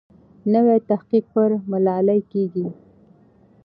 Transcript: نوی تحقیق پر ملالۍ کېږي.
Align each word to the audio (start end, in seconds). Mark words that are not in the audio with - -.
نوی 0.53 0.79
تحقیق 0.89 1.25
پر 1.33 1.49
ملالۍ 1.71 2.21
کېږي. 2.31 2.67